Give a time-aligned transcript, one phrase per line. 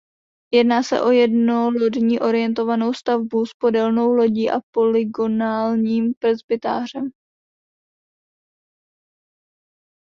[0.53, 7.09] Jedná se o jednolodní orientovanou stavbu s podélnou lodí a polygonálním presbytářem.